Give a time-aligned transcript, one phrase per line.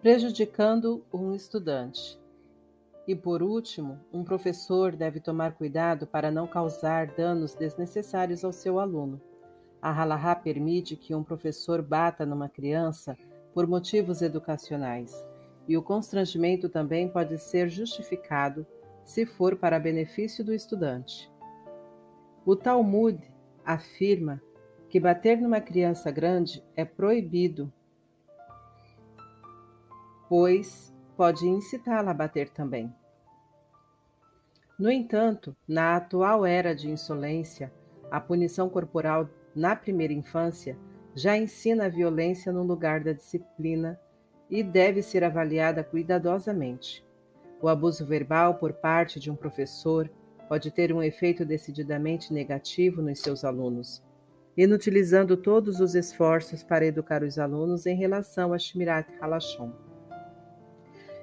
[0.00, 2.18] prejudicando um estudante.
[3.06, 8.78] E por último, um professor deve tomar cuidado para não causar danos desnecessários ao seu
[8.78, 9.20] aluno.
[9.82, 13.16] A Halahá permite que um professor bata numa criança
[13.52, 15.26] por motivos educacionais,
[15.66, 18.66] e o constrangimento também pode ser justificado
[19.04, 21.30] se for para benefício do estudante.
[22.46, 23.18] O Talmud
[23.64, 24.40] afirma
[24.88, 27.72] que bater numa criança grande é proibido,
[30.28, 32.92] pois pode incitá-la a bater também.
[34.78, 37.72] No entanto, na atual era de insolência,
[38.10, 40.78] a punição corporal na primeira infância
[41.14, 43.98] já ensina a violência no lugar da disciplina
[44.48, 47.04] e deve ser avaliada cuidadosamente.
[47.60, 50.08] O abuso verbal por parte de um professor
[50.48, 54.02] pode ter um efeito decididamente negativo nos seus alunos,
[54.56, 59.87] inutilizando todos os esforços para educar os alunos em relação a Shmirat Halashon.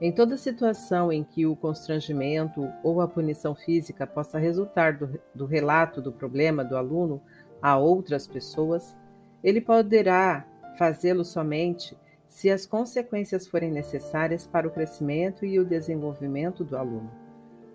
[0.00, 5.44] Em toda situação em que o constrangimento ou a punição física possa resultar do, do
[5.44, 7.20] relato do problema do aluno
[7.60, 8.96] a outras pessoas,
[9.42, 10.46] ele poderá
[10.78, 11.96] fazê-lo somente
[12.28, 17.10] se as consequências forem necessárias para o crescimento e o desenvolvimento do aluno.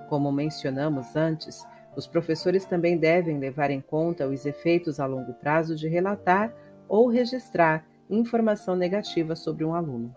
[0.08, 5.76] Como mencionamos antes, os professores também devem levar em conta os efeitos a longo prazo
[5.76, 6.54] de relatar
[6.88, 10.16] ou registrar informação negativa sobre um aluno.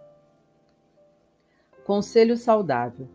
[1.86, 3.06] Conselho saudável.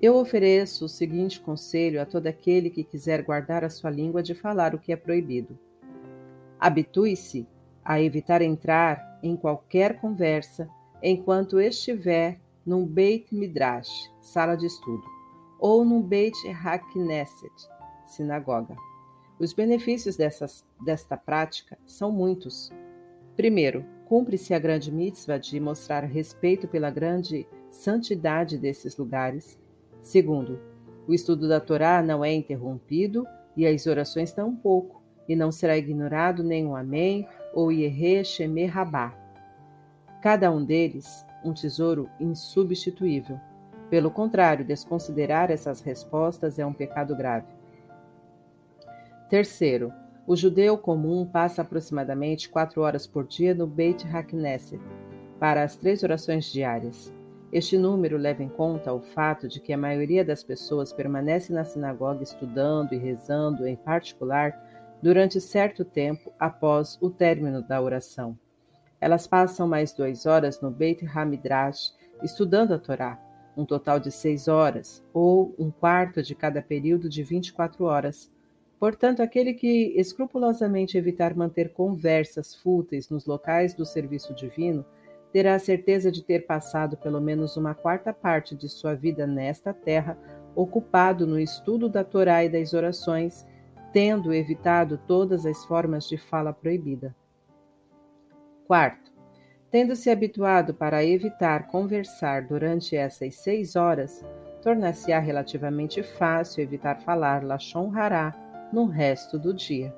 [0.00, 4.34] Eu ofereço o seguinte conselho a todo aquele que quiser guardar a sua língua de
[4.34, 5.58] falar o que é proibido.
[6.60, 7.48] Habitue-se
[7.82, 10.68] a evitar entrar em qualquer conversa
[11.02, 15.04] enquanto estiver num Beit Midrash, sala de estudo,
[15.58, 17.54] ou num Beit HaKnesset,
[18.04, 18.76] sinagoga.
[19.38, 22.70] Os benefícios dessas, desta prática são muitos.
[23.34, 29.58] Primeiro, cumpre-se a grande mitzvah de mostrar respeito pela grande santidade desses lugares.
[30.00, 30.60] Segundo,
[31.06, 33.26] o estudo da Torá não é interrompido
[33.56, 39.14] e as orações tampouco, e não será ignorado nem um Amém ou Yerre Shemer Rabá.
[40.22, 43.38] Cada um deles um tesouro insubstituível.
[43.90, 47.46] Pelo contrário, desconsiderar essas respostas é um pecado grave.
[49.28, 49.92] Terceiro,
[50.26, 54.80] o judeu comum passa aproximadamente quatro horas por dia no Beit HaKnesset
[55.38, 57.12] para as três orações diárias.
[57.54, 61.64] Este número leva em conta o fato de que a maioria das pessoas permanece na
[61.64, 64.60] sinagoga estudando e rezando, em particular,
[65.00, 68.36] durante certo tempo após o término da oração.
[69.00, 71.94] Elas passam mais duas horas no Beit Hamidrash
[72.24, 73.22] estudando a Torá,
[73.56, 78.32] um total de seis horas, ou um quarto de cada período de 24 horas.
[78.80, 84.84] Portanto, aquele que escrupulosamente evitar manter conversas fúteis nos locais do serviço divino
[85.34, 89.74] terá a certeza de ter passado pelo menos uma quarta parte de sua vida nesta
[89.74, 90.16] terra
[90.54, 93.44] ocupado no estudo da Torá e das orações,
[93.92, 97.16] tendo evitado todas as formas de fala proibida.
[98.64, 99.12] Quarto,
[99.72, 104.24] tendo se habituado para evitar conversar durante essas seis horas,
[104.62, 108.32] tornar-se-á relativamente fácil evitar falar Lachon Hará
[108.72, 109.92] no resto do dia.